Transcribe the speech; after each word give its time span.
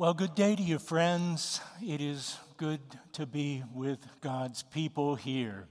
Well, 0.00 0.14
good 0.14 0.36
day 0.36 0.54
to 0.54 0.62
you, 0.62 0.78
friends. 0.78 1.60
It 1.84 2.00
is 2.00 2.38
good 2.56 2.78
to 3.14 3.26
be 3.26 3.64
with 3.74 3.98
God's 4.20 4.62
people 4.62 5.16
here. 5.16 5.66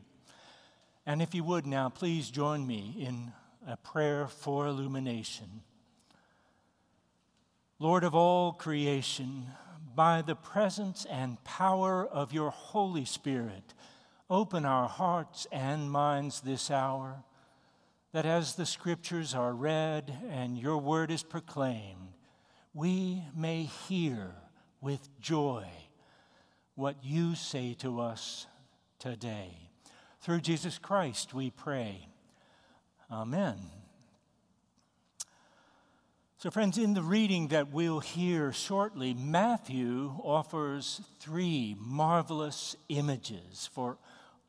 And 1.06 1.22
if 1.22 1.34
you 1.34 1.46
would 1.46 1.66
now, 1.66 1.88
please 1.88 2.30
join 2.30 2.68
me 2.68 2.94
in 3.00 3.32
a 3.66 3.78
prayer 3.78 4.28
for 4.28 4.68
illumination. 4.68 5.62
Lord 7.80 8.04
of 8.04 8.14
all 8.14 8.52
creation, 8.52 9.46
by 9.96 10.22
the 10.22 10.36
presence 10.36 11.06
and 11.10 11.42
power 11.46 12.06
of 12.06 12.34
your 12.34 12.50
Holy 12.50 13.06
Spirit, 13.06 13.74
open 14.30 14.66
our 14.66 14.90
hearts 14.90 15.48
and 15.54 15.90
minds 15.90 16.42
this 16.42 16.70
hour, 16.70 17.24
that 18.12 18.26
as 18.26 18.56
the 18.56 18.66
scriptures 18.66 19.34
are 19.34 19.54
read 19.54 20.14
and 20.30 20.58
your 20.58 20.80
word 20.80 21.12
is 21.12 21.24
proclaimed, 21.24 22.17
we 22.78 23.24
may 23.36 23.64
hear 23.64 24.36
with 24.82 25.10
joy 25.20 25.66
what 26.76 26.96
you 27.04 27.34
say 27.34 27.74
to 27.80 28.00
us 28.00 28.46
today. 29.00 29.50
Through 30.22 30.42
Jesus 30.42 30.78
Christ, 30.78 31.34
we 31.34 31.50
pray. 31.50 32.08
Amen. 33.12 33.56
So, 36.38 36.52
friends, 36.52 36.78
in 36.78 36.94
the 36.94 37.02
reading 37.02 37.48
that 37.48 37.72
we'll 37.72 38.00
hear 38.00 38.54
shortly, 38.54 39.16
Matthew 39.16 40.14
offers 40.24 41.02
three 41.20 41.76
marvelous 41.80 42.76
images 42.90 43.68
for 43.74 43.98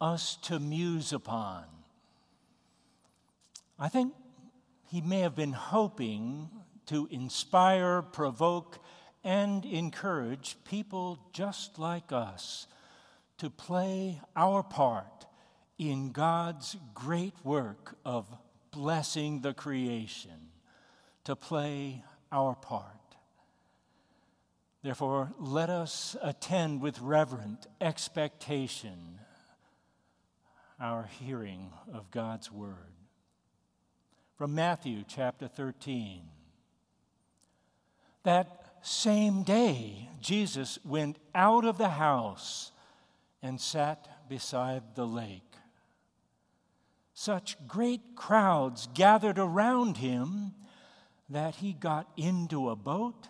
us 0.02 0.37
to 0.43 0.60
muse 0.60 1.15
upon. 1.15 1.65
I 3.79 3.88
think 3.88 4.13
he 4.91 5.01
may 5.01 5.21
have 5.21 5.35
been 5.35 5.55
hoping 5.55 6.51
to 6.88 7.06
inspire, 7.10 8.02
provoke, 8.02 8.78
and 9.23 9.65
encourage 9.65 10.56
people 10.65 11.19
just 11.33 11.79
like 11.79 12.13
us 12.13 12.66
to 13.38 13.51
play 13.51 14.21
our 14.35 14.63
part 14.63 15.26
in 15.79 16.10
God's 16.13 16.76
great 16.95 17.35
work 17.45 17.96
of 18.04 18.26
blessing 18.71 19.43
the 19.43 19.54
creation, 19.54 20.51
to 21.24 21.37
play 21.37 22.02
our 22.32 22.54
part. 22.54 22.85
Therefore, 24.82 25.32
let 25.38 25.70
us 25.70 26.16
attend 26.23 26.80
with 26.80 27.01
reverent 27.01 27.66
expectation 27.80 29.18
our 30.80 31.09
hearing 31.20 31.73
of 31.93 32.10
God's 32.10 32.51
word. 32.51 32.95
From 34.37 34.54
Matthew 34.54 35.02
chapter 35.07 35.48
13. 35.48 36.23
That 38.24 38.79
same 38.83 39.43
day, 39.43 40.09
Jesus 40.21 40.79
went 40.85 41.19
out 41.35 41.65
of 41.65 41.79
the 41.79 41.91
house 41.91 42.73
and 43.43 43.60
sat 43.60 44.29
beside 44.29 44.95
the 44.95 45.07
lake. 45.07 45.43
Such 47.15 47.57
great 47.66 48.15
crowds 48.15 48.88
gathered 48.95 49.38
around 49.38 49.97
him 49.97 50.55
that 51.29 51.57
he 51.57 51.73
got 51.73 52.09
into 52.16 52.71
a 52.71 52.77
boat 52.77 53.29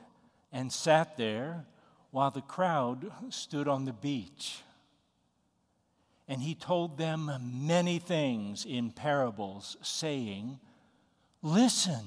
and 0.52 0.72
sat 0.72 1.16
there 1.16 1.64
while 2.10 2.30
the 2.30 2.42
crowd 2.42 3.10
stood 3.30 3.68
on 3.68 3.84
the 3.84 3.92
beach. 3.92 4.62
And 6.26 6.42
he 6.42 6.54
told 6.54 6.98
them 6.98 7.30
many 7.66 7.98
things 7.98 8.66
in 8.66 8.90
parables, 8.90 9.76
saying, 9.82 10.58
Listen, 11.42 12.04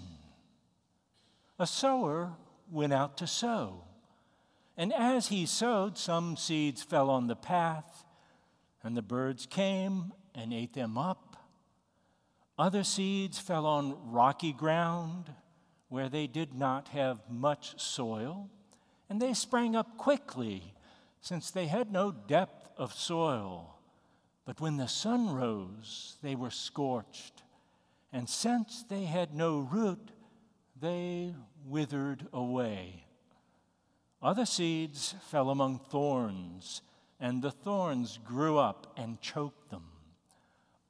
a 1.58 1.66
sower 1.66 2.34
went 2.72 2.94
out 2.94 3.17
to 3.17 3.27
sow. 3.27 3.83
And 4.77 4.94
as 4.94 5.27
he 5.27 5.45
sowed, 5.45 5.97
some 5.97 6.38
seeds 6.38 6.81
fell 6.81 7.09
on 7.09 7.27
the 7.27 7.36
path, 7.36 8.05
and 8.81 8.95
the 8.95 9.02
birds 9.02 9.45
came 9.45 10.14
and 10.33 10.53
ate 10.53 10.73
them 10.73 10.98
up. 10.98 11.36
Other 12.58 12.83
seeds 12.83 13.37
fell 13.37 13.65
on 13.65 14.11
rocky 14.11 14.54
ground 14.54 15.31
where 15.89 16.10
they 16.10 16.26
did 16.26 16.54
not 16.54 16.87
have 16.89 17.20
much 17.30 17.80
soil, 17.80 18.49
and 19.10 19.21
they 19.21 19.33
sprang 19.33 19.76
up 19.76 19.98
quickly 19.98 20.73
since 21.20 21.52
they 21.52 21.67
had 21.67 21.92
no 21.92 22.11
depth 22.11 22.70
of 22.77 22.93
soil. 22.93 23.76
But 24.45 24.61
when 24.61 24.77
the 24.77 24.87
sun 24.87 25.30
rose, 25.30 26.17
they 26.23 26.36
were 26.36 26.49
scorched, 26.49 27.43
and 28.14 28.27
since 28.30 28.83
they 28.83 29.04
had 29.04 29.36
no 29.36 29.60
root, 29.60 30.11
they 30.80 31.36
withered 31.66 32.27
away. 32.33 33.05
Other 34.22 34.45
seeds 34.45 35.16
fell 35.30 35.49
among 35.49 35.80
thorns, 35.80 36.82
and 37.20 37.42
the 37.42 37.52
thorns 37.52 38.20
grew 38.23 38.58
up 38.58 38.94
and 38.98 39.20
choked 39.22 39.70
them. 39.70 39.86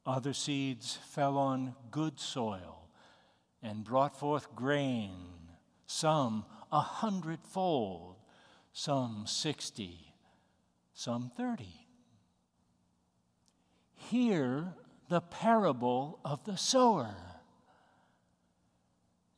Other 0.04 0.32
seeds 0.32 0.98
fell 1.10 1.38
on 1.38 1.74
good 1.90 2.18
soil 2.18 2.88
and 3.62 3.84
brought 3.84 4.18
forth 4.18 4.54
grain, 4.54 5.14
some 5.86 6.44
a 6.72 6.80
hundredfold, 6.80 8.16
some 8.72 9.24
sixty, 9.26 10.14
some 10.92 11.30
thirty. 11.36 11.86
Hear 13.94 14.74
the 15.08 15.20
parable 15.20 16.18
of 16.24 16.44
the 16.44 16.56
sower. 16.56 17.14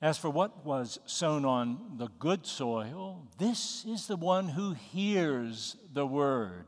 As 0.04 0.18
for 0.18 0.28
what 0.28 0.66
was 0.66 0.98
sown 1.06 1.46
on 1.46 1.94
the 1.96 2.08
good 2.18 2.44
soil, 2.44 3.26
this 3.38 3.86
is 3.86 4.06
the 4.06 4.18
one 4.18 4.50
who 4.50 4.74
hears 4.74 5.78
the 5.94 6.06
word 6.06 6.66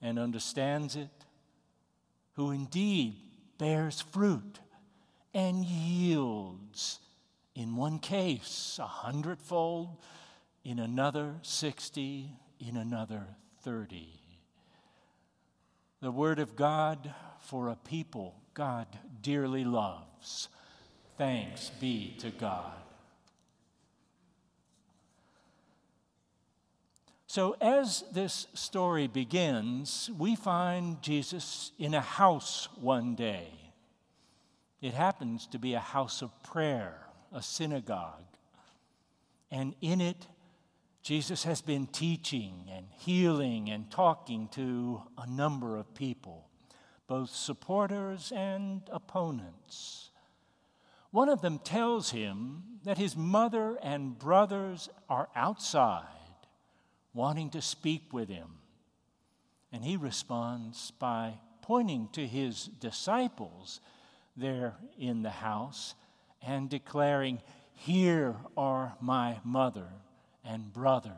and 0.00 0.20
understands 0.20 0.94
it, 0.94 1.10
who 2.34 2.52
indeed 2.52 3.16
bears 3.58 4.00
fruit 4.00 4.60
and 5.34 5.64
yields, 5.64 7.00
in 7.56 7.74
one 7.74 7.98
case, 7.98 8.78
a 8.80 8.86
hundredfold, 8.86 9.96
in 10.62 10.78
another, 10.78 11.34
sixty, 11.42 12.30
in 12.60 12.76
another, 12.76 13.26
thirty. 13.62 14.20
The 16.00 16.12
word 16.12 16.38
of 16.38 16.54
God 16.54 17.12
for 17.40 17.68
a 17.68 17.74
people 17.74 18.36
God 18.54 18.86
dearly 19.22 19.64
loves. 19.64 20.48
Thanks 21.16 21.70
be 21.80 22.16
to 22.18 22.30
God. 22.30 22.72
So, 27.26 27.56
as 27.60 28.04
this 28.12 28.46
story 28.54 29.08
begins, 29.08 30.08
we 30.16 30.36
find 30.36 31.02
Jesus 31.02 31.72
in 31.80 31.92
a 31.92 32.00
house 32.00 32.68
one 32.80 33.16
day. 33.16 33.48
It 34.80 34.94
happens 34.94 35.46
to 35.48 35.58
be 35.58 35.74
a 35.74 35.80
house 35.80 36.22
of 36.22 36.30
prayer, 36.44 36.94
a 37.32 37.42
synagogue. 37.42 38.22
And 39.50 39.74
in 39.80 40.00
it, 40.00 40.28
Jesus 41.02 41.44
has 41.44 41.60
been 41.60 41.86
teaching 41.86 42.68
and 42.70 42.86
healing 42.98 43.68
and 43.68 43.90
talking 43.90 44.48
to 44.52 45.02
a 45.18 45.28
number 45.28 45.76
of 45.76 45.92
people, 45.94 46.48
both 47.06 47.30
supporters 47.30 48.32
and 48.34 48.82
opponents. 48.92 50.10
One 51.14 51.28
of 51.28 51.42
them 51.42 51.60
tells 51.60 52.10
him 52.10 52.64
that 52.82 52.98
his 52.98 53.16
mother 53.16 53.78
and 53.80 54.18
brothers 54.18 54.88
are 55.08 55.28
outside 55.36 56.08
wanting 57.12 57.50
to 57.50 57.62
speak 57.62 58.12
with 58.12 58.28
him. 58.28 58.58
And 59.70 59.84
he 59.84 59.96
responds 59.96 60.90
by 60.90 61.34
pointing 61.62 62.08
to 62.14 62.26
his 62.26 62.64
disciples 62.64 63.80
there 64.36 64.74
in 64.98 65.22
the 65.22 65.30
house 65.30 65.94
and 66.42 66.68
declaring, 66.68 67.40
Here 67.74 68.34
are 68.56 68.96
my 69.00 69.38
mother 69.44 69.86
and 70.44 70.72
brothers. 70.72 71.14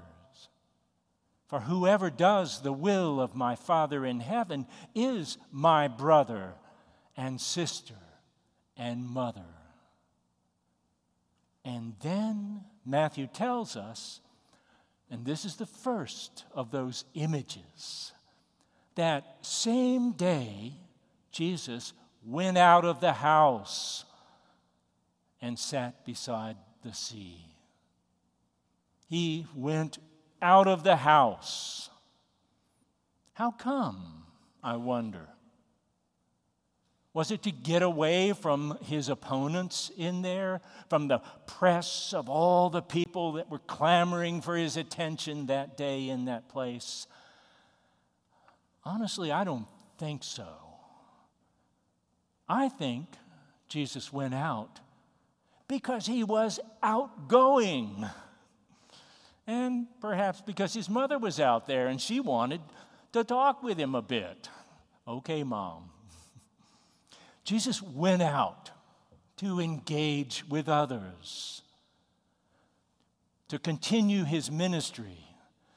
For 1.47 1.61
whoever 1.61 2.11
does 2.11 2.61
the 2.61 2.71
will 2.71 3.19
of 3.19 3.35
my 3.35 3.57
Father 3.57 4.05
in 4.05 4.21
heaven 4.21 4.67
is 4.95 5.39
my 5.51 5.89
brother 5.89 6.53
and 7.17 7.41
sister 7.41 7.95
and 8.77 9.09
mother. 9.09 9.56
And 11.67 11.95
then 12.01 12.61
Matthew 12.85 13.27
tells 13.27 13.77
us, 13.77 14.21
and 15.11 15.25
this 15.25 15.45
is 15.45 15.57
the 15.57 15.67
first 15.67 16.45
of 16.55 16.71
those 16.71 17.05
images, 17.15 18.13
that 18.95 19.39
same 19.43 20.13
day 20.13 20.75
Jesus 21.33 21.93
went 22.25 22.57
out 22.57 22.85
of 22.85 23.01
the 23.01 23.13
house 23.13 24.05
and 25.43 25.59
sat 25.59 26.07
beside 26.07 26.57
the 26.85 26.95
sea. 26.95 27.45
He 29.09 29.47
went 29.55 29.99
out 30.41 30.69
of 30.69 30.85
the 30.85 30.97
house. 30.97 31.91
How 33.33 33.51
come, 33.51 34.23
I 34.63 34.77
wonder? 34.77 35.29
Was 37.17 37.31
it 37.31 37.45
to 37.45 37.51
get 37.51 37.81
away 37.81 38.35
from 38.35 38.77
his 38.83 39.09
opponents 39.09 39.91
in 39.97 40.21
there, 40.21 40.61
from 40.91 41.09
the 41.09 41.21
press 41.47 42.13
of 42.13 42.29
all 42.29 42.69
the 42.69 42.83
people 42.83 43.33
that 43.33 43.51
were 43.51 43.61
clamoring 43.61 44.43
for 44.43 44.55
his 44.55 44.77
attention 44.77 45.47
that 45.47 45.79
day 45.79 46.11
in 46.11 46.27
that 46.27 46.51
place? 46.51 47.07
Honestly, 48.85 49.33
I 49.33 49.45
don't 49.45 49.67
think 49.97 50.25
so. 50.25 50.47
I 52.47 52.69
think 52.69 53.07
Jesus 53.67 54.13
went 54.13 54.35
out 54.35 54.81
because 55.69 56.05
he 56.05 56.23
was 56.23 56.61
outgoing. 56.83 58.05
And 59.47 59.87
perhaps 60.03 60.43
because 60.43 60.75
his 60.75 60.91
mother 60.91 61.19
was 61.19 61.41
out 61.41 61.67
there 61.67 61.87
and 61.87 61.99
she 61.99 62.21
wanted 62.21 62.61
to 63.15 63.25
talk 63.25 63.63
with 63.63 63.79
him 63.79 63.95
a 63.95 64.03
bit. 64.03 64.51
Okay, 65.09 65.45
mom. 65.45 65.93
Jesus 67.47 67.81
went 67.81 68.23
out 68.23 68.73
to 69.37 69.61
engage 69.61 70.43
with 70.49 70.69
others, 70.69 71.63
to 73.47 73.57
continue 73.61 74.25
his 74.25 74.51
ministry, 74.51 75.25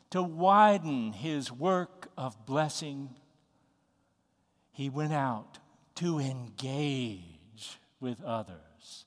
to 0.10 0.24
widen 0.24 1.13
his 1.13 1.51
work 1.51 2.10
of 2.18 2.44
blessing. 2.48 3.12
He 4.71 4.89
went 4.89 5.13
out 5.13 5.60
to 5.95 6.18
engage 6.18 7.77
with 8.00 8.19
others. 8.24 9.06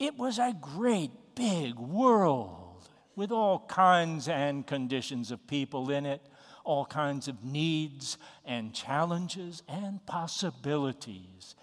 It 0.00 0.18
was 0.18 0.40
a 0.40 0.56
great 0.60 1.12
big 1.36 1.78
world 1.78 2.88
with 3.14 3.30
all 3.30 3.60
kinds 3.68 4.26
and 4.26 4.66
conditions 4.66 5.30
of 5.30 5.46
people 5.46 5.92
in 5.92 6.06
it 6.06 6.22
all 6.68 6.84
kinds 6.84 7.28
of 7.28 7.42
needs 7.42 8.18
and 8.44 8.74
challenges 8.74 9.62
and 9.66 10.04
possibilities 10.04 11.54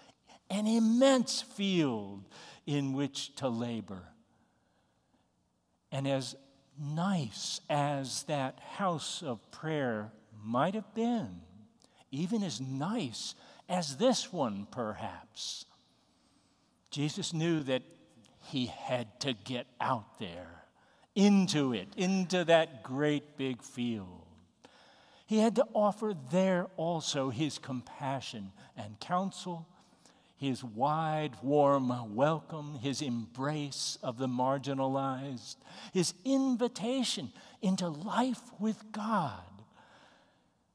an 0.50 0.66
immense 0.66 1.42
field 1.42 2.24
in 2.66 2.92
which 2.92 3.34
to 3.36 3.48
labor. 3.48 4.02
And 5.92 6.06
as 6.06 6.34
nice 6.78 7.60
as 7.70 8.24
that 8.24 8.60
house 8.60 9.22
of 9.22 9.50
prayer 9.50 10.12
might 10.44 10.74
have 10.74 10.94
been, 10.94 11.40
even 12.10 12.42
as 12.42 12.60
nice 12.60 13.34
as 13.68 13.96
this 13.96 14.32
one, 14.32 14.66
perhaps, 14.70 15.64
Jesus 16.90 17.32
knew 17.32 17.62
that 17.64 17.82
he 18.40 18.66
had 18.66 19.20
to 19.20 19.32
get 19.32 19.66
out 19.80 20.18
there, 20.18 20.64
into 21.14 21.72
it, 21.72 21.88
into 21.96 22.44
that 22.44 22.82
great 22.82 23.36
big 23.36 23.62
field. 23.62 24.22
He 25.26 25.38
had 25.38 25.56
to 25.56 25.66
offer 25.74 26.14
there 26.30 26.68
also 26.76 27.30
his 27.30 27.58
compassion 27.58 28.52
and 28.76 29.00
counsel 29.00 29.66
his 30.36 30.62
wide, 30.62 31.32
warm 31.42 32.14
welcome, 32.14 32.78
his 32.82 33.00
embrace 33.00 33.98
of 34.02 34.18
the 34.18 34.28
marginalized, 34.28 35.56
his 35.92 36.12
invitation 36.24 37.32
into 37.62 37.88
life 37.88 38.42
with 38.58 38.92
God. 38.92 39.42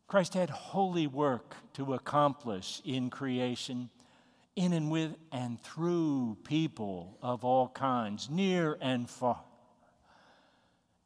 Christ 0.07 0.33
had 0.33 0.49
holy 0.49 1.07
work 1.07 1.55
to 1.73 1.93
accomplish 1.93 2.81
in 2.83 3.09
creation, 3.09 3.89
in 4.55 4.73
and 4.73 4.91
with 4.91 5.15
and 5.31 5.61
through 5.61 6.37
people 6.43 7.17
of 7.21 7.45
all 7.45 7.69
kinds, 7.69 8.29
near 8.29 8.77
and 8.81 9.09
far. 9.09 9.43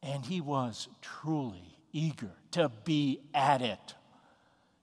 And 0.02 0.24
he 0.24 0.40
was 0.40 0.88
truly 1.02 1.78
eager 1.92 2.32
to 2.52 2.70
be 2.84 3.20
at 3.34 3.60
it. 3.60 3.94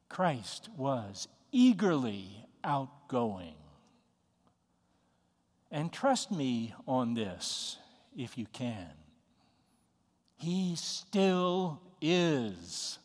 Christ 0.09 0.69
was 0.77 1.27
eagerly 1.51 2.45
outgoing. 2.63 3.55
And 5.73 5.91
trust 5.91 6.31
me 6.31 6.75
on 6.87 7.15
this 7.15 7.77
if 8.15 8.37
you 8.37 8.45
can. 8.53 8.91
He 10.37 10.75
still 10.75 11.81
is. 11.99 12.99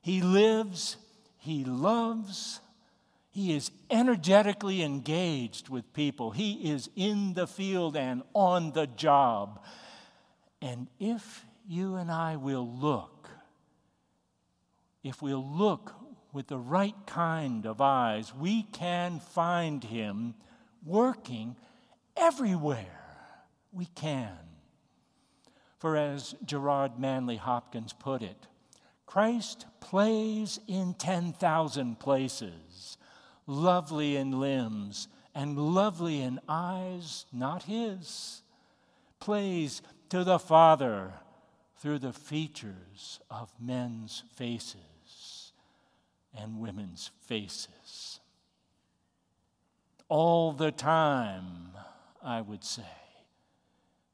He 0.00 0.22
lives, 0.22 0.96
he 1.38 1.64
loves, 1.64 2.60
he 3.30 3.54
is 3.54 3.70
energetically 3.88 4.82
engaged 4.82 5.68
with 5.68 5.92
people. 5.92 6.32
He 6.32 6.68
is 6.68 6.90
in 6.96 7.34
the 7.34 7.46
field 7.46 7.96
and 7.96 8.24
on 8.34 8.72
the 8.72 8.88
job. 8.88 9.62
And 10.60 10.88
if 10.98 11.44
you 11.68 11.94
and 11.94 12.10
I 12.10 12.34
will 12.34 12.68
look, 12.68 13.28
if 15.04 15.22
we'll 15.22 15.46
look 15.46 15.94
with 16.32 16.48
the 16.48 16.58
right 16.58 16.96
kind 17.06 17.66
of 17.66 17.80
eyes, 17.80 18.34
we 18.34 18.64
can 18.64 19.20
find 19.20 19.84
him 19.84 20.34
working 20.84 21.56
everywhere 22.16 22.86
we 23.72 23.86
can. 23.86 24.36
For 25.78 25.96
as 25.96 26.34
Gerard 26.44 26.98
Manley 26.98 27.36
Hopkins 27.36 27.92
put 27.92 28.22
it, 28.22 28.46
Christ 29.06 29.66
plays 29.80 30.60
in 30.68 30.94
10,000 30.94 31.98
places, 31.98 32.96
lovely 33.46 34.16
in 34.16 34.38
limbs 34.38 35.08
and 35.34 35.58
lovely 35.58 36.20
in 36.20 36.40
eyes 36.48 37.26
not 37.32 37.64
his, 37.64 38.42
plays 39.18 39.82
to 40.10 40.24
the 40.24 40.38
Father 40.38 41.12
through 41.78 41.98
the 41.98 42.12
features 42.12 43.18
of 43.30 43.50
men's 43.60 44.22
faces 44.36 45.52
and 46.38 46.60
women's 46.60 47.10
faces 47.20 48.11
all 50.12 50.52
the 50.52 50.70
time, 50.70 51.70
I 52.22 52.42
would 52.42 52.62
say. 52.62 52.82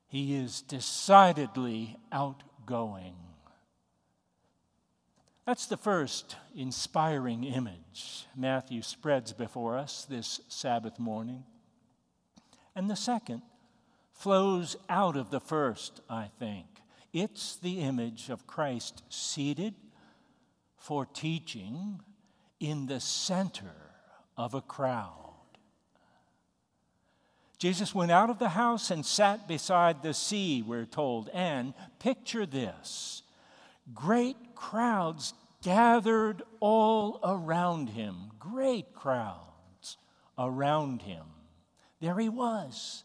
He 0.06 0.36
is 0.36 0.62
decidedly 0.62 1.96
outgoing. 2.12 3.16
That's 5.44 5.66
the 5.66 5.76
first 5.76 6.36
inspiring 6.54 7.42
image 7.42 8.26
Matthew 8.36 8.82
spreads 8.82 9.32
before 9.32 9.76
us 9.76 10.06
this 10.08 10.40
Sabbath 10.46 11.00
morning. 11.00 11.42
And 12.76 12.88
the 12.88 12.94
second 12.94 13.42
flows 14.12 14.76
out 14.88 15.16
of 15.16 15.32
the 15.32 15.40
first, 15.40 16.00
I 16.08 16.30
think. 16.38 16.66
It's 17.12 17.56
the 17.56 17.80
image 17.80 18.28
of 18.28 18.46
Christ 18.46 19.02
seated 19.08 19.74
for 20.76 21.04
teaching 21.04 22.02
in 22.60 22.86
the 22.86 23.00
center 23.00 23.74
of 24.36 24.54
a 24.54 24.60
crowd. 24.60 25.27
Jesus 27.58 27.92
went 27.92 28.12
out 28.12 28.30
of 28.30 28.38
the 28.38 28.50
house 28.50 28.90
and 28.90 29.04
sat 29.04 29.48
beside 29.48 30.02
the 30.02 30.14
sea, 30.14 30.62
we're 30.62 30.86
told. 30.86 31.28
And 31.34 31.74
picture 31.98 32.46
this 32.46 33.22
great 33.92 34.36
crowds 34.54 35.34
gathered 35.62 36.42
all 36.60 37.18
around 37.24 37.90
him, 37.90 38.30
great 38.38 38.94
crowds 38.94 39.96
around 40.38 41.02
him. 41.02 41.24
There 42.00 42.18
he 42.18 42.28
was 42.28 43.02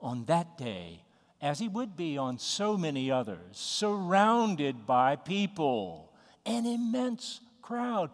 on 0.00 0.26
that 0.26 0.58
day, 0.58 1.02
as 1.40 1.58
he 1.58 1.68
would 1.68 1.96
be 1.96 2.18
on 2.18 2.38
so 2.38 2.76
many 2.76 3.10
others, 3.10 3.38
surrounded 3.52 4.86
by 4.86 5.16
people, 5.16 6.12
an 6.44 6.66
immense 6.66 7.40
crowd 7.62 8.10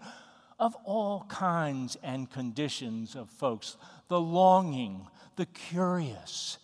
of 0.61 0.77
all 0.85 1.27
kinds 1.29 1.97
and 2.05 2.31
conditions 2.31 3.17
of 3.17 3.29
folks, 3.29 3.77
the 4.09 4.21
longing, 4.21 5.09
the 5.37 5.47
curious. 5.47 6.59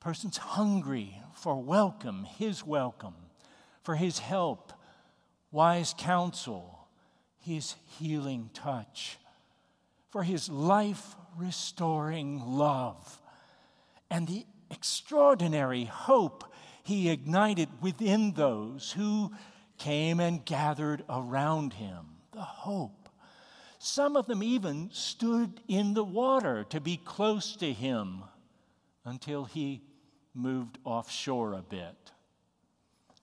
Person's 0.00 0.38
hungry 0.38 1.20
for 1.34 1.60
welcome, 1.62 2.24
his 2.24 2.64
welcome, 2.64 3.14
for 3.82 3.96
his 3.96 4.18
help, 4.18 4.72
wise 5.50 5.94
counsel, 5.96 6.88
his 7.38 7.74
healing 7.98 8.50
touch, 8.54 9.18
for 10.10 10.22
his 10.22 10.48
life 10.48 11.16
restoring 11.36 12.42
love, 12.44 13.20
and 14.10 14.26
the 14.26 14.46
extraordinary 14.70 15.84
hope 15.84 16.44
he 16.82 17.10
ignited 17.10 17.68
within 17.80 18.32
those 18.32 18.92
who 18.92 19.32
came 19.78 20.20
and 20.20 20.44
gathered 20.44 21.04
around 21.08 21.74
him. 21.74 22.06
The 22.32 22.40
hope 22.40 22.99
some 23.82 24.14
of 24.14 24.26
them 24.26 24.42
even 24.42 24.90
stood 24.92 25.62
in 25.66 25.94
the 25.94 26.04
water 26.04 26.64
to 26.68 26.78
be 26.82 26.98
close 26.98 27.56
to 27.56 27.72
him 27.72 28.22
until 29.06 29.46
he 29.46 29.80
moved 30.34 30.76
offshore 30.84 31.54
a 31.54 31.62
bit. 31.62 32.12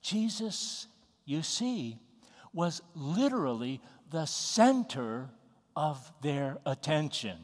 Jesus, 0.01 0.87
you 1.25 1.43
see, 1.43 1.99
was 2.53 2.81
literally 2.95 3.79
the 4.09 4.25
center 4.25 5.29
of 5.75 6.11
their 6.23 6.57
attention. 6.65 7.37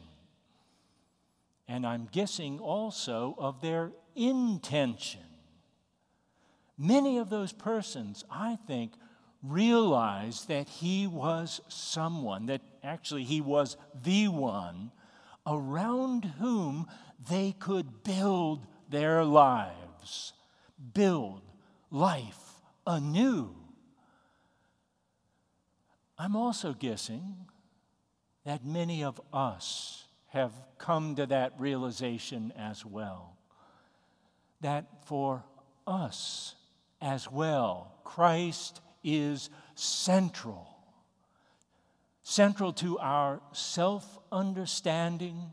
And 1.68 1.86
I'm 1.86 2.08
guessing 2.10 2.58
also 2.58 3.36
of 3.38 3.60
their 3.60 3.92
intention. 4.16 5.20
Many 6.76 7.18
of 7.18 7.30
those 7.30 7.52
persons, 7.52 8.24
I 8.28 8.58
think, 8.66 8.94
realized 9.44 10.48
that 10.48 10.68
he 10.68 11.06
was 11.06 11.60
someone, 11.68 12.46
that 12.46 12.62
actually 12.82 13.24
he 13.24 13.40
was 13.40 13.76
the 14.02 14.28
one 14.28 14.90
around 15.46 16.24
whom 16.38 16.86
they 17.28 17.54
could 17.58 18.02
build 18.02 18.66
their 18.88 19.24
lives, 19.24 20.32
build 20.94 21.42
life 21.90 22.60
anew. 22.86 23.54
I'm 26.18 26.36
also 26.36 26.72
guessing 26.72 27.36
that 28.44 28.64
many 28.64 29.04
of 29.04 29.20
us 29.32 30.06
have 30.28 30.52
come 30.78 31.16
to 31.16 31.26
that 31.26 31.52
realization 31.58 32.52
as 32.56 32.84
well. 32.84 33.36
That 34.60 34.86
for 35.06 35.44
us 35.86 36.54
as 37.00 37.30
well, 37.30 37.94
Christ 38.04 38.80
is 39.04 39.50
central. 39.74 40.66
Central 42.22 42.72
to 42.72 42.98
our 42.98 43.40
self 43.52 44.18
understanding, 44.32 45.52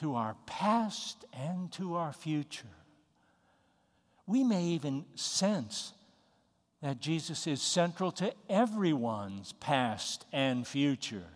to 0.00 0.14
our 0.14 0.34
past, 0.46 1.24
and 1.32 1.70
to 1.72 1.94
our 1.94 2.12
future. 2.12 2.66
We 4.26 4.44
may 4.44 4.64
even 4.64 5.04
sense 5.14 5.92
that 6.82 7.00
Jesus 7.00 7.46
is 7.46 7.60
central 7.60 8.12
to 8.12 8.32
everyone's 8.48 9.52
past 9.52 10.24
and 10.32 10.66
future, 10.66 11.26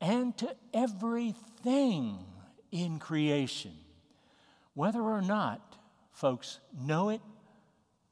and 0.00 0.36
to 0.38 0.54
everything 0.72 2.24
in 2.72 2.98
creation, 2.98 3.72
whether 4.74 5.02
or 5.02 5.22
not 5.22 5.76
folks 6.12 6.60
know 6.78 7.10
it, 7.10 7.20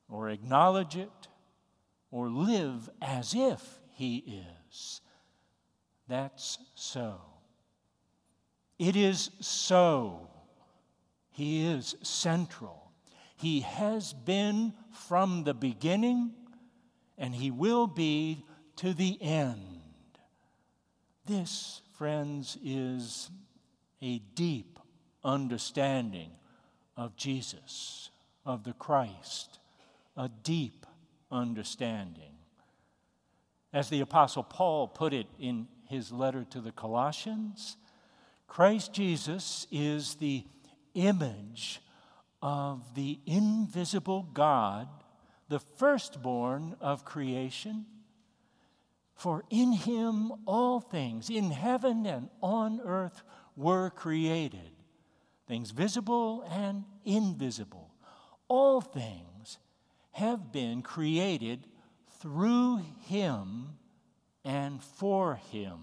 or 0.09 0.28
acknowledge 0.28 0.97
it, 0.97 1.28
or 2.14 2.28
live 2.28 2.88
as 3.02 3.35
if 3.35 3.80
He 3.90 4.42
is. 4.71 5.00
That's 6.06 6.59
so. 6.76 7.21
It 8.78 8.94
is 8.94 9.30
so. 9.40 10.28
He 11.33 11.66
is 11.66 11.97
central. 12.02 12.92
He 13.35 13.62
has 13.62 14.12
been 14.12 14.75
from 14.92 15.42
the 15.42 15.54
beginning, 15.54 16.30
and 17.18 17.35
He 17.35 17.50
will 17.50 17.88
be 17.88 18.44
to 18.76 18.94
the 18.94 19.21
end. 19.21 19.80
This, 21.26 21.83
friends, 21.99 22.56
is 22.62 23.28
a 24.00 24.21
deep 24.37 24.78
understanding 25.25 26.30
of 26.97 27.16
Jesus, 27.16 28.11
of 28.47 28.62
the 28.62 28.75
Christ, 28.75 29.59
a 30.16 30.28
deep 30.28 30.87
understanding. 31.35 32.31
As 33.73 33.91
the 33.91 34.00
Apostle 34.00 34.45
Paul 34.45 34.88
put 34.88 35.12
it 35.12 35.26
in 35.38 35.67
his 35.88 36.12
letter 36.12 36.45
to 36.50 36.61
the 36.61 36.73
Colossians, 36.73 37.76
Christ 38.47 38.93
Jesus 38.93 39.67
is 39.71 40.14
the 40.14 40.45
image 40.95 41.81
of 42.41 42.95
the 42.95 43.19
invisible 43.26 44.29
God, 44.33 44.88
the 45.49 45.59
firstborn 45.59 46.76
of 46.81 47.05
creation. 47.05 47.87
For 49.14 49.45
in 49.50 49.73
him 49.73 50.33
all 50.47 50.81
things, 50.81 51.29
in 51.31 51.50
heaven 51.50 52.07
and 52.07 52.29
on 52.41 52.81
earth, 52.85 53.23
were 53.57 53.91
created 53.91 54.71
things 55.47 55.71
visible 55.71 56.43
and 56.50 56.85
invisible. 57.05 57.91
All 58.49 58.81
things 58.81 59.34
have 60.14 60.52
been 60.52 60.80
created 60.80 61.66
through 62.21 62.80
him 63.09 63.66
and 64.44 64.83
for 64.83 65.35
him. 65.50 65.78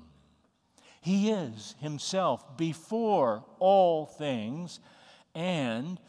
He 1.02 1.32
is 1.32 1.76
himself 1.80 2.58
before 2.58 3.44
all 3.60 4.06
things, 4.06 4.80
and 5.36 6.00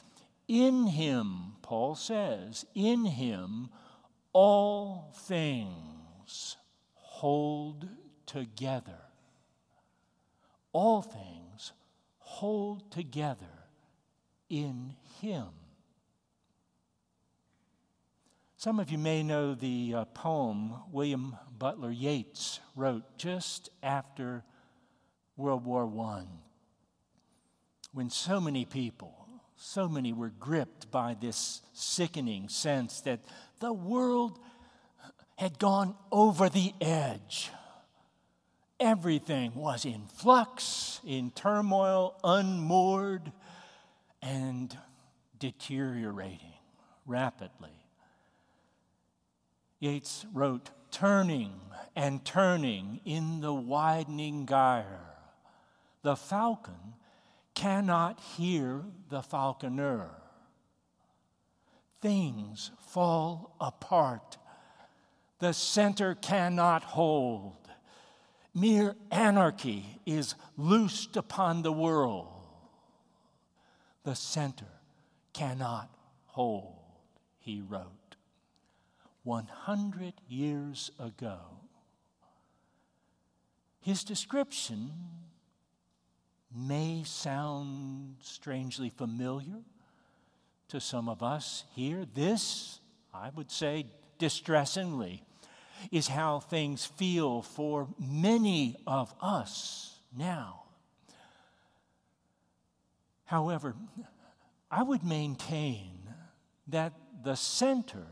in 0.46 0.86
him, 0.86 1.54
Paul 1.62 1.96
says, 1.96 2.64
in 2.74 3.04
him 3.06 3.70
all 4.32 5.12
things 5.16 6.56
hold 6.94 7.88
together. 8.26 9.00
All 10.72 11.02
things 11.02 11.72
hold 12.18 12.88
together 12.92 13.66
in 14.48 14.94
him. 15.20 15.48
Some 18.62 18.78
of 18.78 18.92
you 18.92 18.98
may 18.98 19.24
know 19.24 19.56
the 19.56 19.92
uh, 19.92 20.04
poem 20.04 20.74
William 20.92 21.36
Butler 21.58 21.90
Yeats 21.90 22.60
wrote 22.76 23.02
just 23.18 23.70
after 23.82 24.44
World 25.36 25.64
War 25.64 25.90
I, 26.00 26.22
when 27.92 28.08
so 28.08 28.40
many 28.40 28.64
people 28.64 29.26
so 29.56 29.88
many 29.88 30.12
were 30.12 30.28
gripped 30.28 30.92
by 30.92 31.16
this 31.20 31.62
sickening 31.72 32.48
sense 32.48 33.00
that 33.00 33.18
the 33.58 33.72
world 33.72 34.38
had 35.36 35.58
gone 35.58 35.96
over 36.12 36.48
the 36.48 36.72
edge. 36.80 37.50
Everything 38.78 39.56
was 39.56 39.84
in 39.84 40.06
flux, 40.06 41.00
in 41.04 41.32
turmoil, 41.32 42.14
unmoored, 42.22 43.32
and 44.22 44.78
deteriorating 45.40 46.54
rapidly. 47.06 47.81
Yeats 49.82 50.26
wrote, 50.32 50.70
Turning 50.92 51.54
and 51.96 52.24
turning 52.24 53.00
in 53.04 53.40
the 53.40 53.52
widening 53.52 54.46
gyre, 54.46 55.00
the 56.02 56.14
falcon 56.14 56.94
cannot 57.56 58.20
hear 58.20 58.84
the 59.08 59.22
falconer. 59.22 60.10
Things 62.00 62.70
fall 62.78 63.56
apart. 63.60 64.38
The 65.40 65.52
center 65.52 66.14
cannot 66.14 66.84
hold. 66.84 67.56
Mere 68.54 68.94
anarchy 69.10 69.98
is 70.06 70.36
loosed 70.56 71.16
upon 71.16 71.62
the 71.62 71.72
world. 71.72 72.28
The 74.04 74.14
center 74.14 74.78
cannot 75.32 75.92
hold, 76.26 76.76
he 77.40 77.60
wrote. 77.60 78.01
100 79.24 80.14
years 80.28 80.90
ago. 80.98 81.38
His 83.80 84.04
description 84.04 84.92
may 86.54 87.02
sound 87.04 88.16
strangely 88.20 88.90
familiar 88.90 89.62
to 90.68 90.80
some 90.80 91.08
of 91.08 91.22
us 91.22 91.64
here. 91.74 92.04
This, 92.14 92.80
I 93.12 93.30
would 93.34 93.50
say, 93.50 93.86
distressingly, 94.18 95.24
is 95.90 96.08
how 96.08 96.40
things 96.40 96.84
feel 96.84 97.42
for 97.42 97.88
many 97.98 98.76
of 98.86 99.12
us 99.20 99.98
now. 100.16 100.62
However, 103.24 103.74
I 104.70 104.82
would 104.82 105.02
maintain 105.02 105.98
that 106.68 106.92
the 107.24 107.34
center 107.34 108.06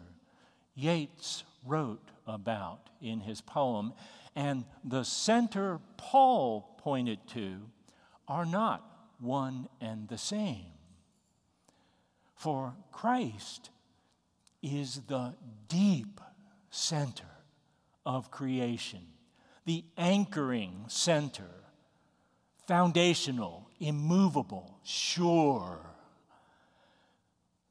Yeats 0.81 1.45
wrote 1.67 2.09
about 2.27 2.89
in 3.03 3.21
his 3.21 3.41
poem 3.41 3.93
and 4.35 4.65
the 4.85 5.05
center 5.05 5.81
Paul 5.97 6.77
pointed 6.79 7.19
to 7.29 7.61
are 8.27 8.47
not 8.47 8.83
one 9.19 9.69
and 9.81 10.09
the 10.09 10.19
same. 10.19 10.73
For 12.37 12.75
Christ 12.93 13.71
is 14.63 15.03
the 15.09 15.35
deep 15.69 16.21
center 16.71 17.25
of 18.07 18.31
creation, 18.31 19.03
the 19.67 19.85
anchoring 19.99 20.85
center, 20.89 21.51
foundational, 22.67 23.69
immovable, 23.79 24.79
sure. 24.85 25.81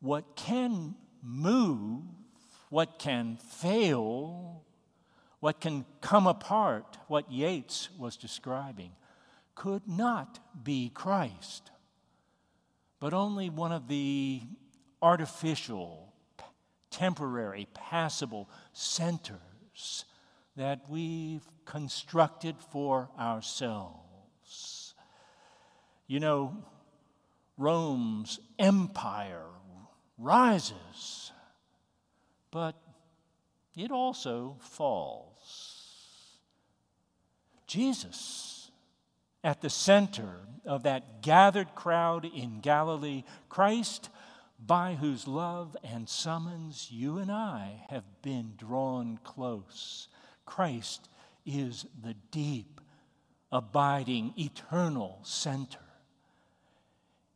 What 0.01 0.35
can 0.35 0.95
move, 1.23 2.03
what 2.69 2.99
can 2.99 3.37
fail, 3.37 4.63
what 5.39 5.59
can 5.59 5.85
come 6.01 6.27
apart, 6.27 6.97
what 7.07 7.31
Yeats 7.31 7.89
was 7.97 8.15
describing, 8.17 8.91
could 9.55 9.87
not 9.87 10.39
be 10.63 10.89
Christ, 10.93 11.71
but 12.99 13.13
only 13.13 13.49
one 13.49 13.71
of 13.71 13.87
the 13.87 14.41
artificial, 15.01 16.13
temporary, 16.91 17.67
passable 17.73 18.49
centers 18.73 20.05
that 20.55 20.81
we've 20.89 21.47
constructed 21.65 22.55
for 22.71 23.09
ourselves. 23.17 24.93
You 26.07 26.19
know, 26.19 26.57
Rome's 27.57 28.39
empire 28.57 29.45
rises, 30.17 31.31
but 32.51 32.75
it 33.75 33.91
also 33.91 34.57
falls. 34.59 36.39
Jesus, 37.67 38.71
at 39.43 39.61
the 39.61 39.69
center 39.69 40.41
of 40.65 40.83
that 40.83 41.21
gathered 41.21 41.75
crowd 41.75 42.25
in 42.25 42.59
Galilee, 42.61 43.23
Christ, 43.47 44.09
by 44.59 44.95
whose 44.95 45.27
love 45.27 45.77
and 45.83 46.09
summons 46.09 46.89
you 46.91 47.17
and 47.17 47.31
I 47.31 47.85
have 47.89 48.21
been 48.21 48.53
drawn 48.57 49.19
close. 49.23 50.07
Christ 50.45 51.07
is 51.45 51.85
the 52.03 52.15
deep, 52.31 52.81
abiding, 53.51 54.33
eternal 54.37 55.19
center. 55.23 55.79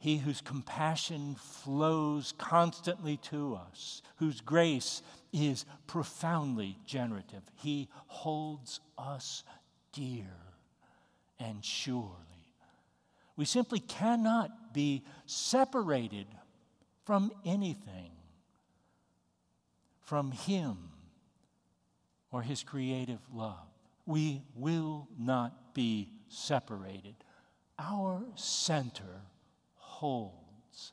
He 0.03 0.17
whose 0.17 0.41
compassion 0.41 1.35
flows 1.35 2.33
constantly 2.37 3.15
to 3.31 3.55
us, 3.55 4.01
whose 4.17 4.41
grace 4.41 5.01
is 5.31 5.65
profoundly 5.87 6.77
generative. 6.85 7.43
He 7.55 7.87
holds 8.07 8.81
us 8.97 9.45
dear 9.93 10.27
and 11.39 11.63
surely. 11.63 12.17
We 13.37 13.45
simply 13.45 13.79
cannot 13.79 14.73
be 14.73 15.05
separated 15.25 16.27
from 17.05 17.31
anything, 17.45 18.11
from 20.01 20.33
Him 20.33 20.79
or 22.29 22.41
His 22.41 22.61
creative 22.61 23.21
love. 23.33 23.69
We 24.05 24.41
will 24.53 25.07
not 25.17 25.73
be 25.73 26.09
separated. 26.27 27.15
Our 27.79 28.25
center 28.35 29.21
holds. 30.03 30.91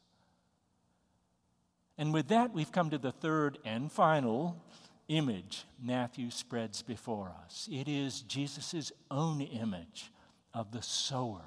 And 1.99 2.15
with 2.15 2.29
that, 2.29 2.55
we've 2.55 2.71
come 2.71 2.91
to 2.91 2.99
the 2.99 3.11
third 3.11 3.59
and 3.65 3.91
final 3.91 4.63
image 5.09 5.65
Matthew 5.83 6.31
spreads 6.31 6.81
before 6.81 7.35
us. 7.45 7.69
It 7.73 7.89
is 7.89 8.21
Jesus' 8.21 8.93
own 9.11 9.41
image 9.41 10.13
of 10.55 10.71
the 10.71 10.81
sower. 10.81 11.43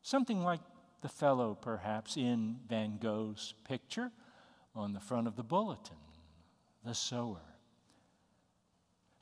Something 0.00 0.42
like 0.42 0.62
the 1.02 1.10
fellow, 1.10 1.54
perhaps, 1.54 2.16
in 2.16 2.56
Van 2.66 2.96
Gogh's 2.96 3.52
picture 3.68 4.10
on 4.74 4.94
the 4.94 5.00
front 5.00 5.26
of 5.26 5.36
the 5.36 5.42
bulletin, 5.42 5.96
the 6.82 6.94
sower. 6.94 7.42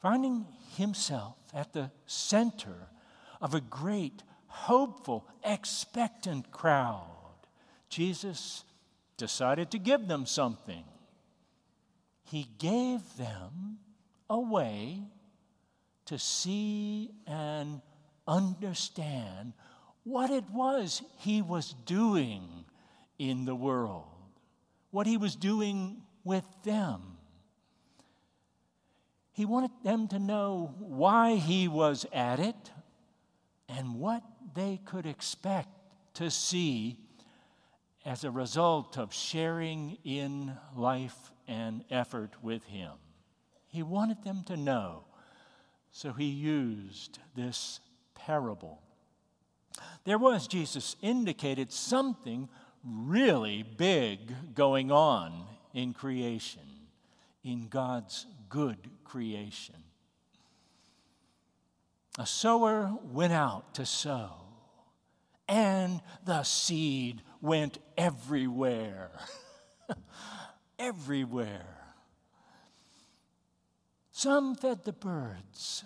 Finding 0.01 0.47
himself 0.77 1.35
at 1.53 1.73
the 1.73 1.91
center 2.07 2.87
of 3.41 3.53
a 3.53 3.61
great, 3.61 4.23
hopeful, 4.47 5.27
expectant 5.43 6.53
crowd, 6.53 7.16
Jesus 7.97 8.63
decided 9.17 9.71
to 9.71 9.79
give 9.79 10.07
them 10.07 10.27
something 10.27 10.85
he 12.25 12.47
gave 12.59 13.01
them 13.17 13.79
a 14.29 14.39
way 14.39 15.01
to 16.05 16.19
see 16.19 17.11
and 17.27 17.81
understand 18.29 19.55
what 20.05 20.29
it 20.29 20.45
was 20.53 21.01
he 21.21 21.41
was 21.41 21.75
doing 21.87 22.67
in 23.19 23.47
the 23.47 23.55
world, 23.55 24.05
what 24.91 25.07
he 25.07 25.17
was 25.17 25.35
doing 25.35 26.03
with 26.23 26.45
them. 26.65 27.01
He 29.33 29.47
wanted 29.47 29.71
them 29.83 30.07
to 30.09 30.19
know 30.19 30.75
why 30.81 31.37
he 31.37 31.67
was 31.67 32.05
at 32.13 32.41
it 32.41 32.71
and 33.71 33.95
what 33.95 34.23
they 34.55 34.81
could 34.85 35.07
expect 35.07 35.71
to 36.13 36.31
see 36.31 36.99
as 38.07 38.23
a 38.23 38.31
result 38.31 38.97
of 38.97 39.13
sharing 39.13 39.99
in 40.05 40.57
life 40.77 41.33
and 41.49 41.85
effort 41.91 42.31
with 42.41 42.63
him. 42.67 42.93
He 43.67 43.83
wanted 43.83 44.23
them 44.23 44.45
to 44.47 44.57
know, 44.57 45.03
so 45.91 46.13
he 46.13 46.27
used 46.27 47.19
this 47.35 47.81
parable. 48.15 48.81
There 50.05 50.19
was, 50.19 50.47
Jesus 50.47 50.95
indicated, 51.03 51.73
something 51.73 52.49
really 52.85 53.65
big 53.65 54.55
going 54.55 54.93
on 54.93 55.45
in 55.75 55.93
creation, 55.93 56.63
in 57.43 57.67
God's 57.67 58.27
good 58.49 58.79
creation. 59.03 59.75
A 62.21 62.25
sower 62.25 62.97
went 63.03 63.33
out 63.33 63.75
to 63.75 63.85
sow, 63.85 64.46
and 65.49 66.01
the 66.25 66.43
seed 66.43 67.23
went 67.41 67.79
everywhere. 67.97 69.11
everywhere. 70.79 71.77
Some 74.11 74.55
fed 74.55 74.85
the 74.85 74.93
birds, 74.93 75.85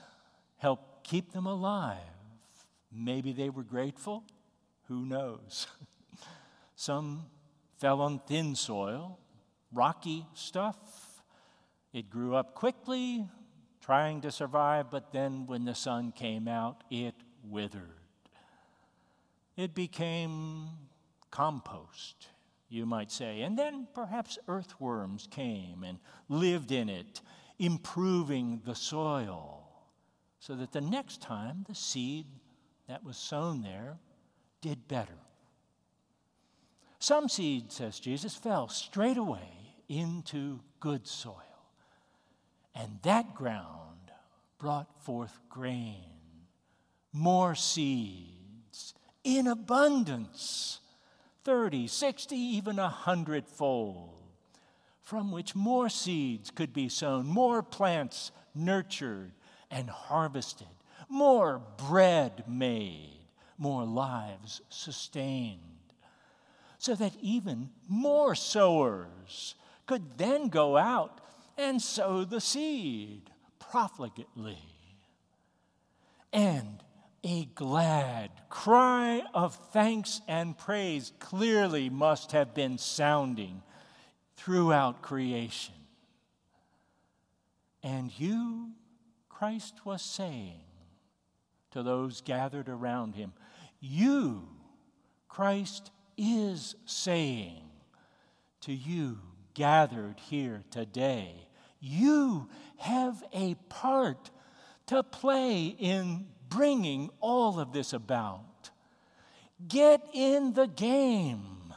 helped 0.58 1.04
keep 1.04 1.32
them 1.32 1.46
alive. 1.46 1.98
Maybe 2.92 3.32
they 3.32 3.50
were 3.50 3.62
grateful. 3.62 4.24
Who 4.88 5.04
knows? 5.04 5.66
Some 6.74 7.26
fell 7.78 8.00
on 8.00 8.20
thin 8.20 8.54
soil, 8.54 9.18
rocky 9.72 10.26
stuff. 10.34 10.76
It 11.92 12.08
grew 12.08 12.34
up 12.34 12.54
quickly, 12.54 13.26
trying 13.80 14.20
to 14.22 14.30
survive, 14.30 14.90
but 14.90 15.12
then 15.12 15.46
when 15.46 15.64
the 15.64 15.74
sun 15.74 16.12
came 16.12 16.48
out, 16.48 16.84
it 16.90 17.14
withered. 17.44 17.99
It 19.60 19.74
became 19.74 20.68
compost 21.30 22.28
you 22.70 22.86
might 22.86 23.12
say. 23.12 23.42
And 23.42 23.58
then 23.58 23.88
perhaps 23.94 24.38
earthworms 24.48 25.28
came 25.30 25.84
and 25.84 25.98
lived 26.30 26.72
in 26.72 26.88
it, 26.88 27.20
improving 27.58 28.62
the 28.64 28.74
soil, 28.74 29.68
so 30.38 30.54
that 30.54 30.72
the 30.72 30.80
next 30.80 31.20
time 31.20 31.66
the 31.68 31.74
seed 31.74 32.24
that 32.88 33.04
was 33.04 33.18
sown 33.18 33.60
there 33.60 33.98
did 34.62 34.88
better. 34.88 35.18
Some 36.98 37.28
seed, 37.28 37.70
says 37.70 38.00
Jesus, 38.00 38.34
fell 38.34 38.66
straight 38.68 39.18
away 39.18 39.74
into 39.90 40.60
good 40.80 41.06
soil. 41.06 41.34
And 42.74 42.98
that 43.02 43.34
ground 43.34 44.10
brought 44.58 44.88
forth 45.04 45.38
grain, 45.50 46.06
more 47.12 47.54
seeds 47.54 48.39
in 49.24 49.46
abundance 49.46 50.80
30, 51.44 51.86
60, 51.86 52.36
even 52.36 52.78
a 52.78 52.88
hundredfold, 52.88 54.10
from 55.02 55.32
which 55.32 55.54
more 55.54 55.88
seeds 55.88 56.50
could 56.50 56.72
be 56.72 56.88
sown, 56.88 57.26
more 57.26 57.62
plants 57.62 58.30
nurtured 58.54 59.32
and 59.70 59.88
harvested, 59.88 60.66
more 61.08 61.60
bread 61.88 62.44
made, 62.46 63.26
more 63.58 63.84
lives 63.84 64.60
sustained, 64.68 65.60
so 66.78 66.94
that 66.94 67.12
even 67.20 67.70
more 67.88 68.34
sowers 68.34 69.54
could 69.86 70.18
then 70.18 70.48
go 70.48 70.76
out 70.76 71.20
and 71.58 71.80
sow 71.80 72.24
the 72.24 72.40
seed 72.40 73.30
profligately. 73.58 74.58
And 76.32 76.82
a 77.22 77.44
glad 77.54 78.30
cry 78.48 79.22
of 79.34 79.54
thanks 79.72 80.20
and 80.26 80.56
praise 80.56 81.12
clearly 81.18 81.90
must 81.90 82.32
have 82.32 82.54
been 82.54 82.78
sounding 82.78 83.62
throughout 84.36 85.02
creation. 85.02 85.74
And 87.82 88.10
you, 88.18 88.70
Christ 89.28 89.84
was 89.84 90.02
saying 90.02 90.60
to 91.72 91.82
those 91.82 92.20
gathered 92.20 92.68
around 92.68 93.14
him, 93.14 93.32
you, 93.80 94.48
Christ 95.28 95.90
is 96.16 96.74
saying 96.84 97.62
to 98.62 98.72
you 98.72 99.18
gathered 99.54 100.18
here 100.20 100.62
today, 100.70 101.34
you 101.80 102.48
have 102.76 103.22
a 103.32 103.54
part 103.68 104.30
to 104.86 105.02
play 105.02 105.74
in 105.78 106.26
bringing 106.50 107.08
all 107.20 107.58
of 107.58 107.72
this 107.72 107.94
about. 107.94 108.70
Get 109.66 110.02
in 110.12 110.52
the 110.52 110.66
game. 110.66 111.74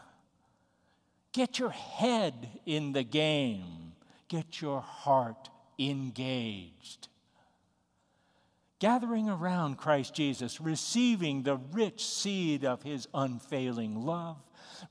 Get 1.32 1.60
your 1.60 1.72
head 1.72 2.50
in 2.66 2.92
the 2.92 3.04
game. 3.04 3.94
Get 4.28 4.62
your 4.62 4.82
heart 4.82 5.50
engaged. 5.80 7.08
Gathering 8.80 9.30
around 9.30 9.78
Christ 9.78 10.14
Jesus, 10.14 10.60
receiving 10.60 11.44
the 11.44 11.58
rich 11.72 12.06
seed 12.06 12.66
of 12.66 12.84
his 12.84 13.08
unfailing 13.14 14.06
love, 14.06 14.38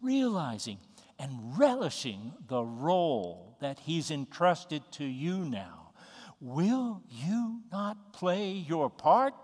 realizing 0.01 0.79
and 1.19 1.59
relishing 1.59 2.33
the 2.49 2.65
role 2.65 3.57
that 3.61 3.79
he's 3.81 4.11
entrusted 4.11 4.83
to 4.93 5.05
you 5.05 5.45
now. 5.45 5.93
Will 6.41 7.03
you 7.09 7.61
not 7.71 8.13
play 8.13 8.51
your 8.51 8.91
part? 8.91 9.35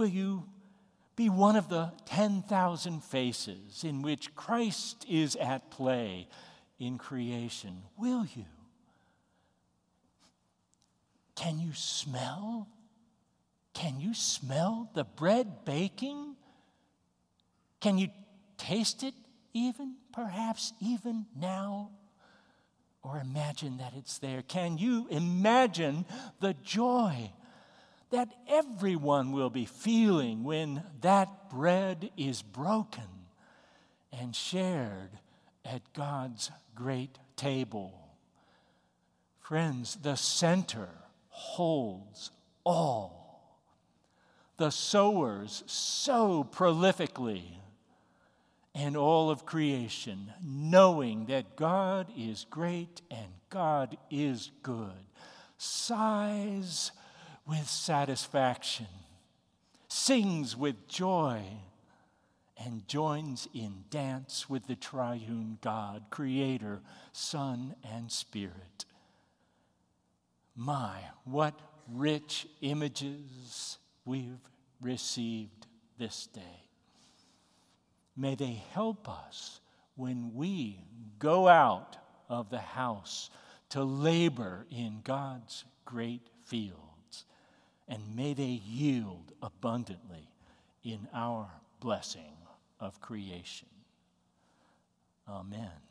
Will 0.00 0.06
you 0.06 0.44
be 1.14 1.28
one 1.28 1.56
of 1.56 1.68
the 1.68 1.92
10,000 2.06 3.04
faces 3.04 3.84
in 3.84 4.00
which 4.00 4.34
Christ 4.34 5.04
is 5.06 5.36
at 5.36 5.70
play 5.70 6.26
in 6.78 6.96
creation? 6.96 7.82
Will 7.98 8.24
you? 8.34 8.46
Can 11.36 11.58
you 11.58 11.74
smell? 11.74 12.66
Can 13.74 14.00
you 14.00 14.14
smell 14.14 14.90
the 14.94 15.04
bread 15.04 15.66
baking? 15.66 16.34
Can 17.82 17.98
you 17.98 18.08
taste 18.56 19.02
it 19.02 19.12
even, 19.52 19.96
perhaps 20.14 20.72
even 20.80 21.26
now? 21.38 21.90
Or 23.02 23.18
imagine 23.18 23.76
that 23.76 23.92
it's 23.98 24.16
there. 24.16 24.40
Can 24.40 24.78
you 24.78 25.08
imagine 25.10 26.06
the 26.40 26.54
joy 26.64 27.32
that 28.10 28.28
everyone 28.48 29.32
will 29.32 29.50
be 29.50 29.64
feeling 29.64 30.44
when 30.44 30.82
that 31.00 31.48
bread 31.50 32.10
is 32.16 32.42
broken 32.42 33.04
and 34.12 34.34
shared 34.34 35.10
at 35.64 35.92
God's 35.92 36.50
great 36.74 37.18
table? 37.36 37.94
Friends, 39.40 39.96
the 40.02 40.16
center 40.16 40.88
holds 41.28 42.30
all. 42.64 43.20
The 44.56 44.70
sowers 44.70 45.64
sow 45.66 46.46
prolifically, 46.50 47.44
and 48.74 48.96
all 48.96 49.30
of 49.30 49.46
creation, 49.46 50.32
knowing 50.44 51.26
that 51.26 51.56
God 51.56 52.08
is 52.16 52.46
great 52.50 53.00
and 53.10 53.26
God 53.48 53.96
is 54.10 54.50
good, 54.62 54.92
sighs 55.56 56.92
with 57.50 57.68
satisfaction, 57.68 58.86
sings 59.88 60.56
with 60.56 60.86
joy, 60.86 61.42
and 62.64 62.86
joins 62.86 63.48
in 63.52 63.82
dance 63.90 64.48
with 64.48 64.68
the 64.68 64.76
triune 64.76 65.58
God, 65.60 66.04
Creator, 66.10 66.80
Son, 67.12 67.74
and 67.82 68.12
Spirit. 68.12 68.84
My, 70.54 71.00
what 71.24 71.58
rich 71.92 72.46
images 72.60 73.78
we've 74.04 74.38
received 74.80 75.66
this 75.98 76.28
day. 76.28 76.68
May 78.16 78.36
they 78.36 78.62
help 78.74 79.08
us 79.08 79.60
when 79.96 80.34
we 80.34 80.84
go 81.18 81.48
out 81.48 81.96
of 82.28 82.48
the 82.48 82.58
house 82.60 83.28
to 83.70 83.82
labor 83.82 84.66
in 84.70 85.00
God's 85.02 85.64
great 85.84 86.28
fields. 86.44 86.89
And 87.90 88.00
may 88.14 88.34
they 88.34 88.44
yield 88.44 89.32
abundantly 89.42 90.30
in 90.84 91.08
our 91.12 91.50
blessing 91.80 92.36
of 92.78 93.00
creation. 93.00 93.68
Amen. 95.28 95.89